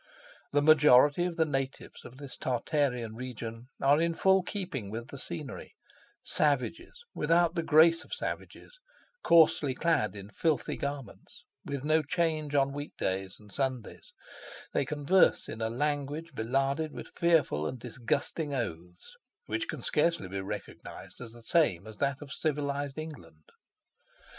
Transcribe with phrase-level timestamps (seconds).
[0.51, 5.19] The majority of the natives of this Tartarian region are in full keeping with the
[5.19, 5.75] scenery
[6.23, 8.79] savages, without the grace of savages,
[9.21, 14.11] coarsely clad in filthy garments, with no change on week days and Sundays,
[14.73, 19.15] they converse in a language belarded with fearful and disgusting oaths,
[19.45, 23.43] which can scarcely be recognized as the same as that of civilized England.